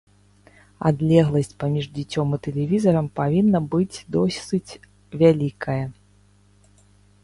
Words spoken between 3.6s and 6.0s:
быць досыць вялікая.